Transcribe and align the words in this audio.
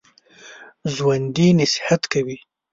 ژوندي 0.93 1.47
نصیحت 1.59 2.01
کوي 2.11 2.37